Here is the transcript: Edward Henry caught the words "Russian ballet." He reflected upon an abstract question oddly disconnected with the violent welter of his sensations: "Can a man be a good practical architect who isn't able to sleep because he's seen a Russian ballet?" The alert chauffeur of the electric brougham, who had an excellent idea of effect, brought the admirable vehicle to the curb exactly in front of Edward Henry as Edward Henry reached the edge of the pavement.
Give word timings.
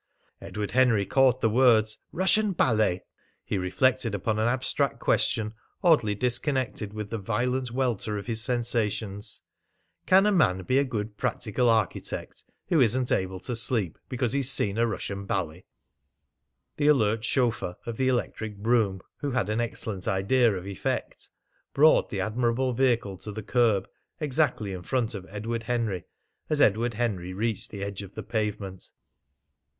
Edward 0.41 0.71
Henry 0.71 1.05
caught 1.05 1.41
the 1.41 1.49
words 1.51 1.99
"Russian 2.11 2.53
ballet." 2.53 3.03
He 3.45 3.59
reflected 3.59 4.15
upon 4.15 4.39
an 4.39 4.47
abstract 4.47 4.97
question 4.99 5.53
oddly 5.83 6.15
disconnected 6.15 6.91
with 6.91 7.11
the 7.11 7.19
violent 7.19 7.69
welter 7.71 8.17
of 8.17 8.25
his 8.25 8.41
sensations: 8.43 9.43
"Can 10.07 10.25
a 10.25 10.31
man 10.31 10.63
be 10.63 10.79
a 10.79 10.83
good 10.83 11.17
practical 11.17 11.69
architect 11.69 12.43
who 12.69 12.79
isn't 12.81 13.11
able 13.11 13.39
to 13.41 13.55
sleep 13.55 13.99
because 14.09 14.33
he's 14.33 14.49
seen 14.51 14.79
a 14.79 14.87
Russian 14.87 15.25
ballet?" 15.27 15.65
The 16.77 16.87
alert 16.87 17.23
chauffeur 17.23 17.75
of 17.85 17.97
the 17.97 18.07
electric 18.07 18.57
brougham, 18.57 19.01
who 19.17 19.29
had 19.29 19.49
an 19.49 19.61
excellent 19.61 20.07
idea 20.07 20.51
of 20.55 20.65
effect, 20.65 21.29
brought 21.75 22.09
the 22.09 22.21
admirable 22.21 22.73
vehicle 22.73 23.17
to 23.17 23.31
the 23.31 23.43
curb 23.43 23.87
exactly 24.19 24.73
in 24.73 24.81
front 24.81 25.13
of 25.13 25.27
Edward 25.29 25.61
Henry 25.61 26.05
as 26.49 26.59
Edward 26.59 26.95
Henry 26.95 27.33
reached 27.33 27.69
the 27.69 27.83
edge 27.83 28.01
of 28.01 28.15
the 28.15 28.23
pavement. 28.23 28.89